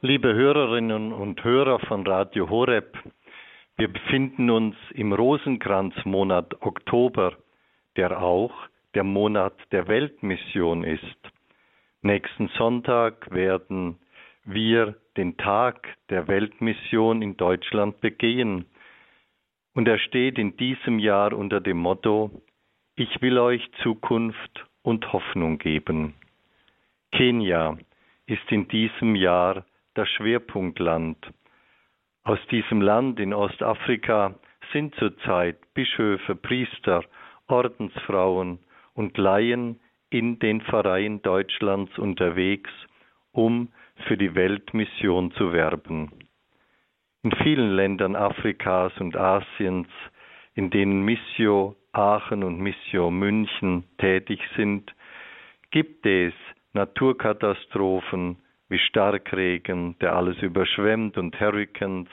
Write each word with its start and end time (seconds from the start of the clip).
Liebe 0.00 0.32
Hörerinnen 0.32 1.12
und 1.12 1.42
Hörer 1.42 1.80
von 1.80 2.06
Radio 2.06 2.48
Horeb, 2.48 2.96
wir 3.78 3.88
befinden 3.92 4.48
uns 4.48 4.76
im 4.94 5.12
Rosenkranzmonat 5.12 6.62
Oktober, 6.62 7.32
der 7.96 8.22
auch 8.22 8.52
der 8.94 9.02
Monat 9.02 9.54
der 9.72 9.88
Weltmission 9.88 10.84
ist. 10.84 11.02
Nächsten 12.02 12.46
Sonntag 12.56 13.28
werden 13.32 13.98
wir 14.44 14.94
den 15.16 15.36
Tag 15.36 15.88
der 16.10 16.28
Weltmission 16.28 17.20
in 17.20 17.36
Deutschland 17.36 18.00
begehen. 18.00 18.66
Und 19.74 19.88
er 19.88 19.98
steht 19.98 20.38
in 20.38 20.56
diesem 20.56 21.00
Jahr 21.00 21.32
unter 21.32 21.60
dem 21.60 21.78
Motto, 21.78 22.30
ich 22.94 23.20
will 23.20 23.36
euch 23.36 23.68
Zukunft 23.82 24.64
und 24.82 25.12
Hoffnung 25.12 25.58
geben. 25.58 26.14
Kenia 27.10 27.76
ist 28.26 28.52
in 28.52 28.68
diesem 28.68 29.16
Jahr 29.16 29.64
das 29.98 30.08
Schwerpunktland. 30.10 31.18
Aus 32.22 32.38
diesem 32.52 32.80
Land 32.80 33.18
in 33.18 33.34
Ostafrika 33.34 34.36
sind 34.72 34.94
zurzeit 34.94 35.56
Bischöfe, 35.74 36.36
Priester, 36.36 37.02
Ordensfrauen 37.48 38.60
und 38.94 39.18
Laien 39.18 39.80
in 40.10 40.38
den 40.38 40.60
Pfarreien 40.60 41.20
Deutschlands 41.22 41.98
unterwegs, 41.98 42.70
um 43.32 43.72
für 44.06 44.16
die 44.16 44.36
Weltmission 44.36 45.32
zu 45.32 45.52
werben. 45.52 46.12
In 47.24 47.32
vielen 47.42 47.74
Ländern 47.74 48.14
Afrikas 48.14 48.92
und 49.00 49.16
Asiens, 49.16 49.88
in 50.54 50.70
denen 50.70 51.04
Missio 51.04 51.74
Aachen 51.90 52.44
und 52.44 52.60
Missio 52.60 53.10
München 53.10 53.82
tätig 53.98 54.40
sind, 54.54 54.94
gibt 55.72 56.06
es 56.06 56.34
Naturkatastrophen, 56.72 58.36
wie 58.68 58.78
Starkregen, 58.78 59.98
der 60.00 60.14
alles 60.14 60.40
überschwemmt 60.42 61.16
und 61.16 61.38
Hurrikans, 61.40 62.08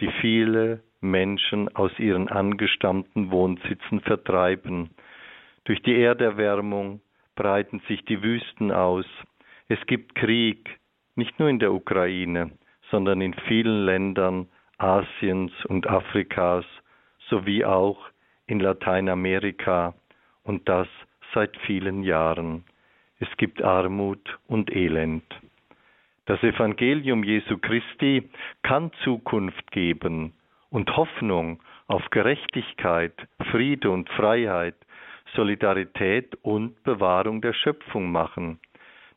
die 0.00 0.10
viele 0.20 0.82
Menschen 1.00 1.74
aus 1.74 1.96
ihren 1.98 2.28
angestammten 2.28 3.30
Wohnsitzen 3.30 4.00
vertreiben. 4.00 4.90
Durch 5.64 5.80
die 5.82 6.00
Erderwärmung 6.00 7.00
breiten 7.36 7.80
sich 7.88 8.04
die 8.04 8.22
Wüsten 8.22 8.72
aus. 8.72 9.06
Es 9.68 9.78
gibt 9.86 10.14
Krieg, 10.14 10.78
nicht 11.14 11.38
nur 11.38 11.48
in 11.48 11.58
der 11.58 11.72
Ukraine, 11.72 12.50
sondern 12.90 13.20
in 13.20 13.34
vielen 13.46 13.84
Ländern 13.84 14.48
Asiens 14.78 15.52
und 15.66 15.86
Afrikas 15.88 16.64
sowie 17.28 17.64
auch 17.64 17.98
in 18.46 18.60
Lateinamerika 18.60 19.94
und 20.42 20.68
das 20.68 20.88
seit 21.32 21.56
vielen 21.58 22.02
Jahren. 22.02 22.64
Es 23.18 23.28
gibt 23.36 23.62
Armut 23.62 24.38
und 24.48 24.74
Elend. 24.74 25.24
Das 26.26 26.42
Evangelium 26.42 27.24
Jesu 27.24 27.58
Christi 27.58 28.30
kann 28.62 28.92
Zukunft 29.02 29.70
geben 29.72 30.34
und 30.70 30.96
Hoffnung 30.96 31.60
auf 31.88 32.08
Gerechtigkeit, 32.10 33.14
Friede 33.50 33.90
und 33.90 34.08
Freiheit, 34.10 34.76
Solidarität 35.34 36.36
und 36.42 36.82
Bewahrung 36.84 37.40
der 37.40 37.52
Schöpfung 37.52 38.12
machen. 38.12 38.60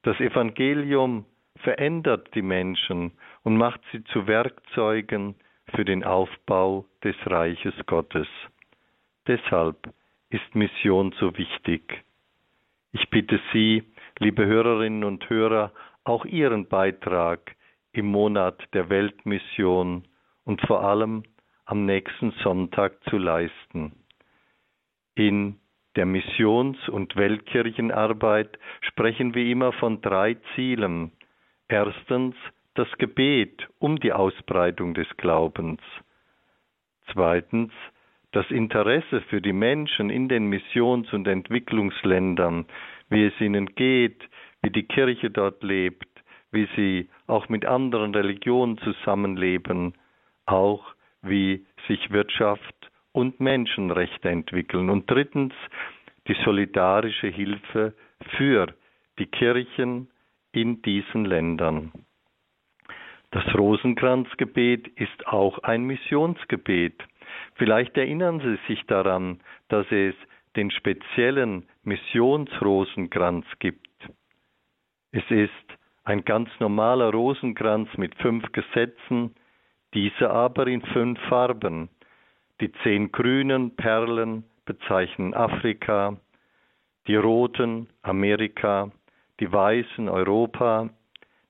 Das 0.01 0.19
Evangelium 0.19 1.25
verändert 1.57 2.33
die 2.33 2.41
Menschen 2.41 3.11
und 3.43 3.55
macht 3.57 3.81
sie 3.91 4.03
zu 4.05 4.27
Werkzeugen 4.27 5.35
für 5.75 5.85
den 5.85 6.03
Aufbau 6.03 6.85
des 7.03 7.15
Reiches 7.25 7.73
Gottes. 7.85 8.27
Deshalb 9.27 9.77
ist 10.29 10.55
Mission 10.55 11.13
so 11.19 11.37
wichtig. 11.37 12.03
Ich 12.91 13.09
bitte 13.09 13.39
Sie, 13.51 13.83
liebe 14.19 14.45
Hörerinnen 14.45 15.03
und 15.03 15.29
Hörer, 15.29 15.71
auch 16.05 16.25
ihren 16.25 16.67
Beitrag 16.67 17.55
im 17.91 18.05
Monat 18.05 18.61
der 18.73 18.89
Weltmission 18.89 20.07
und 20.45 20.61
vor 20.61 20.83
allem 20.83 21.23
am 21.65 21.85
nächsten 21.85 22.31
Sonntag 22.43 23.03
zu 23.09 23.17
leisten. 23.17 23.93
In 25.15 25.59
der 25.95 26.05
Missions- 26.05 26.89
und 26.89 27.15
Weltkirchenarbeit 27.15 28.59
sprechen 28.81 29.33
wir 29.33 29.45
immer 29.45 29.71
von 29.73 30.01
drei 30.01 30.35
Zielen. 30.53 31.11
Erstens 31.67 32.35
das 32.75 32.91
Gebet 32.97 33.67
um 33.79 33.99
die 33.99 34.13
Ausbreitung 34.13 34.93
des 34.93 35.07
Glaubens. 35.17 35.81
Zweitens 37.11 37.71
das 38.31 38.51
Interesse 38.51 39.21
für 39.21 39.41
die 39.41 39.53
Menschen 39.53 40.09
in 40.09 40.27
den 40.27 40.47
Missions- 40.47 41.11
und 41.13 41.25
Entwicklungsländern, 41.27 42.65
wie 43.09 43.25
es 43.25 43.39
ihnen 43.39 43.73
geht, 43.75 44.21
wie 44.65 44.71
die 44.71 44.87
Kirche 44.87 45.29
dort 45.29 45.61
lebt, 45.61 46.07
wie 46.51 46.67
sie 46.75 47.07
auch 47.27 47.49
mit 47.49 47.65
anderen 47.65 48.15
Religionen 48.15 48.79
zusammenleben, 48.79 49.93
auch 50.47 50.83
wie 51.21 51.65
sich 51.87 52.09
Wirtschaft 52.09 52.91
und 53.11 53.39
Menschenrechte 53.39 54.29
entwickeln. 54.29 54.89
Und 54.89 55.09
drittens 55.09 55.53
die 56.27 56.35
solidarische 56.43 57.27
Hilfe 57.27 57.93
für 58.37 58.73
die 59.19 59.27
Kirchen 59.27 60.09
in 60.51 60.81
diesen 60.81 61.25
Ländern. 61.25 61.91
Das 63.29 63.45
Rosenkranzgebet 63.53 64.87
ist 64.87 65.27
auch 65.27 65.59
ein 65.59 65.83
Missionsgebet. 65.83 67.03
Vielleicht 67.53 67.95
erinnern 67.97 68.39
Sie 68.39 68.57
sich 68.67 68.83
daran, 68.87 69.41
dass 69.67 69.85
es 69.91 70.15
den 70.55 70.71
speziellen 70.71 71.67
Missionsrosenkranz 71.83 73.45
gibt. 73.59 73.85
Es 75.15 75.23
ist 75.31 75.77
ein 76.03 76.25
ganz 76.25 76.49
normaler 76.59 77.09
Rosenkranz 77.09 77.87
mit 77.95 78.13
fünf 78.15 78.51
Gesetzen, 78.51 79.33
dieser 79.93 80.31
aber 80.31 80.67
in 80.67 80.81
fünf 80.81 81.17
Farben. 81.29 81.87
Die 82.59 82.69
zehn 82.83 83.13
grünen 83.13 83.77
Perlen 83.77 84.43
bezeichnen 84.65 85.33
Afrika, 85.33 86.17
die 87.07 87.15
roten 87.15 87.87
Amerika, 88.01 88.91
die 89.39 89.49
weißen 89.49 90.09
Europa, 90.09 90.89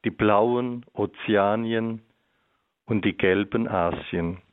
die 0.04 0.12
blauen 0.12 0.86
Ozeanien 0.94 2.04
und 2.86 3.04
die 3.04 3.18
gelben 3.18 3.68
Asien. 3.68 4.44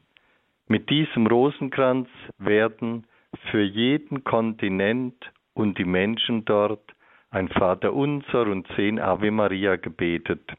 Mit 0.69 0.89
diesem 0.89 1.27
Rosenkranz 1.27 2.09
werden 2.39 3.07
für 3.51 3.63
jeden 3.63 4.25
Kontinent 4.25 5.31
und 5.53 5.77
die 5.77 5.85
Menschen 5.85 6.47
dort 6.47 6.95
ein 7.33 7.49
Vater 7.49 7.95
Unser 7.95 8.43
und 8.43 8.69
zehn 8.77 9.01
Ave 9.01 9.31
Maria 9.31 9.77
gebetet. 9.77 10.53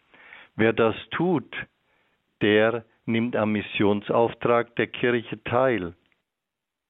Wer 0.55 0.73
das 0.73 0.95
tut, 1.11 1.55
der 2.41 2.83
nimmt 3.05 3.35
am 3.35 3.51
Missionsauftrag 3.51 4.75
der 4.75 4.87
Kirche 4.87 5.41
teil. 5.43 5.93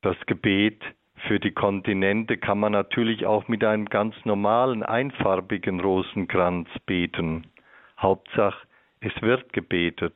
Das 0.01 0.16
Gebet 0.25 0.81
für 1.27 1.39
die 1.39 1.51
Kontinente 1.51 2.38
kann 2.38 2.59
man 2.59 2.71
natürlich 2.71 3.25
auch 3.25 3.47
mit 3.47 3.63
einem 3.63 3.85
ganz 3.85 4.16
normalen, 4.25 4.83
einfarbigen 4.83 5.81
Rosenkranz 5.81 6.69
beten. 6.85 7.47
Hauptsache, 8.00 8.67
es 9.01 9.21
wird 9.21 9.51
gebetet. 9.51 10.15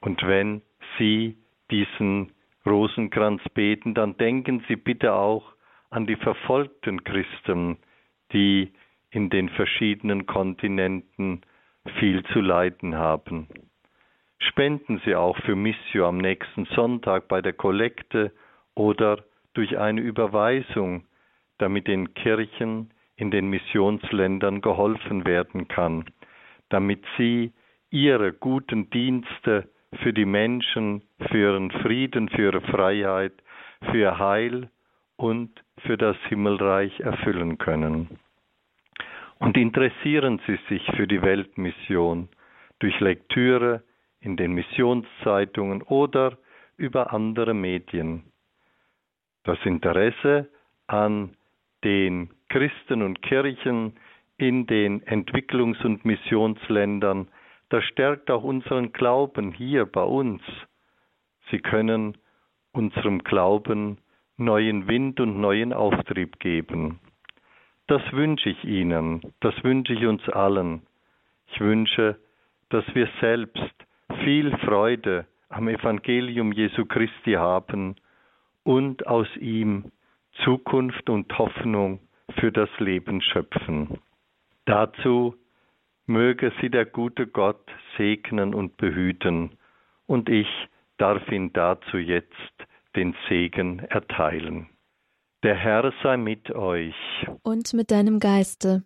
Und 0.00 0.22
wenn 0.26 0.62
Sie 0.98 1.36
diesen 1.70 2.32
Rosenkranz 2.66 3.42
beten, 3.54 3.94
dann 3.94 4.16
denken 4.18 4.64
Sie 4.68 4.76
bitte 4.76 5.14
auch 5.14 5.54
an 5.88 6.06
die 6.06 6.16
verfolgten 6.16 7.04
Christen, 7.04 7.78
die 8.32 8.72
in 9.10 9.30
den 9.30 9.48
verschiedenen 9.48 10.26
Kontinenten 10.26 11.42
viel 11.98 12.22
zu 12.26 12.40
leiden 12.40 12.96
haben. 12.96 13.48
Spenden 14.38 15.00
Sie 15.04 15.14
auch 15.14 15.36
für 15.38 15.56
Missio 15.56 16.08
am 16.08 16.18
nächsten 16.18 16.64
Sonntag 16.66 17.28
bei 17.28 17.42
der 17.42 17.52
Kollekte 17.52 18.32
oder 18.74 19.24
durch 19.54 19.78
eine 19.78 20.00
Überweisung, 20.00 21.04
damit 21.58 21.88
den 21.88 22.14
Kirchen 22.14 22.90
in 23.16 23.30
den 23.30 23.48
Missionsländern 23.48 24.60
geholfen 24.62 25.26
werden 25.26 25.68
kann, 25.68 26.06
damit 26.70 27.04
sie 27.18 27.52
ihre 27.90 28.32
guten 28.32 28.88
Dienste 28.90 29.68
für 30.02 30.12
die 30.12 30.24
Menschen, 30.24 31.02
für 31.30 31.38
ihren 31.52 31.70
Frieden, 31.70 32.28
für 32.28 32.42
ihre 32.42 32.60
Freiheit, 32.62 33.32
für 33.90 33.98
ihr 33.98 34.18
Heil 34.18 34.70
und 35.16 35.50
für 35.84 35.98
das 35.98 36.16
Himmelreich 36.28 37.00
erfüllen 37.00 37.58
können. 37.58 38.18
Und 39.40 39.56
interessieren 39.56 40.40
Sie 40.46 40.58
sich 40.68 40.86
für 40.96 41.06
die 41.06 41.22
Weltmission 41.22 42.28
durch 42.78 42.98
Lektüre 43.00 43.82
in 44.20 44.36
den 44.36 44.52
Missionszeitungen 44.52 45.82
oder 45.82 46.36
über 46.76 47.12
andere 47.12 47.54
Medien. 47.54 48.24
Das 49.44 49.58
Interesse 49.64 50.50
an 50.86 51.36
den 51.84 52.30
Christen 52.50 53.00
und 53.00 53.22
Kirchen 53.22 53.98
in 54.36 54.66
den 54.66 55.02
Entwicklungs- 55.04 55.84
und 55.84 56.04
Missionsländern, 56.04 57.28
das 57.70 57.82
stärkt 57.84 58.30
auch 58.30 58.44
unseren 58.44 58.92
Glauben 58.92 59.52
hier 59.52 59.86
bei 59.86 60.02
uns. 60.02 60.42
Sie 61.50 61.60
können 61.60 62.18
unserem 62.72 63.20
Glauben 63.20 63.98
neuen 64.36 64.86
Wind 64.86 65.18
und 65.18 65.40
neuen 65.40 65.72
Auftrieb 65.72 66.38
geben. 66.40 67.00
Das 67.90 68.12
wünsche 68.12 68.50
ich 68.50 68.62
Ihnen, 68.62 69.20
das 69.40 69.64
wünsche 69.64 69.94
ich 69.94 70.06
uns 70.06 70.22
allen. 70.28 70.82
Ich 71.48 71.58
wünsche, 71.58 72.20
dass 72.68 72.84
wir 72.94 73.08
selbst 73.20 73.74
viel 74.22 74.56
Freude 74.58 75.26
am 75.48 75.66
Evangelium 75.66 76.52
Jesu 76.52 76.84
Christi 76.84 77.32
haben 77.32 77.96
und 78.62 79.08
aus 79.08 79.26
ihm 79.38 79.90
Zukunft 80.44 81.10
und 81.10 81.36
Hoffnung 81.36 81.98
für 82.38 82.52
das 82.52 82.70
Leben 82.78 83.20
schöpfen. 83.22 83.98
Dazu 84.66 85.34
möge 86.06 86.52
sie 86.60 86.70
der 86.70 86.86
gute 86.86 87.26
Gott 87.26 87.68
segnen 87.96 88.54
und 88.54 88.76
behüten, 88.76 89.58
und 90.06 90.28
ich 90.28 90.46
darf 90.96 91.28
ihn 91.32 91.52
dazu 91.52 91.96
jetzt 91.96 92.54
den 92.94 93.16
Segen 93.28 93.80
erteilen. 93.80 94.68
Der 95.42 95.54
Herr 95.54 95.90
sei 96.02 96.18
mit 96.18 96.54
euch. 96.54 96.94
Und 97.42 97.72
mit 97.72 97.90
deinem 97.90 98.18
Geiste. 98.20 98.82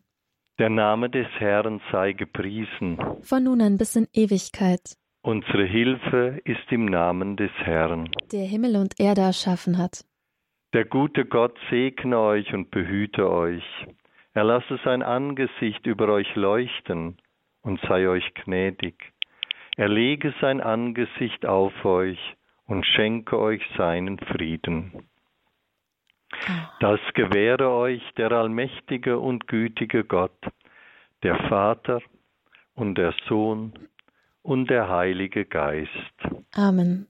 Der 0.60 0.70
Name 0.70 1.10
des 1.10 1.26
Herrn 1.40 1.80
sei 1.90 2.12
gepriesen. 2.12 2.96
Von 3.22 3.42
nun 3.42 3.60
an 3.60 3.76
bis 3.76 3.96
in 3.96 4.06
Ewigkeit. 4.12 4.96
Unsere 5.22 5.64
Hilfe 5.64 6.40
ist 6.44 6.70
im 6.70 6.84
Namen 6.84 7.36
des 7.36 7.50
Herrn. 7.64 8.08
Der 8.30 8.46
Himmel 8.46 8.76
und 8.76 9.00
Erde 9.00 9.22
erschaffen 9.22 9.78
hat. 9.78 10.04
Der 10.74 10.84
gute 10.84 11.24
Gott 11.24 11.58
segne 11.70 12.20
euch 12.20 12.54
und 12.54 12.70
behüte 12.70 13.28
euch. 13.28 13.64
Er 14.32 14.44
lasse 14.44 14.78
sein 14.84 15.02
Angesicht 15.02 15.84
über 15.86 16.08
euch 16.08 16.32
leuchten 16.36 17.16
und 17.62 17.80
sei 17.88 18.08
euch 18.08 18.32
gnädig. 18.34 19.12
Er 19.76 19.88
lege 19.88 20.32
sein 20.40 20.60
Angesicht 20.60 21.46
auf 21.46 21.84
euch 21.84 22.20
und 22.66 22.86
schenke 22.86 23.40
euch 23.40 23.62
seinen 23.76 24.18
Frieden. 24.20 25.08
Das 26.80 27.00
gewähre 27.14 27.70
euch 27.70 28.02
der 28.16 28.32
allmächtige 28.32 29.18
und 29.18 29.46
gütige 29.46 30.04
Gott, 30.04 30.38
der 31.22 31.36
Vater 31.48 32.00
und 32.74 32.96
der 32.96 33.14
Sohn 33.28 33.72
und 34.42 34.68
der 34.68 34.88
Heilige 34.88 35.44
Geist. 35.44 35.90
Amen. 36.54 37.06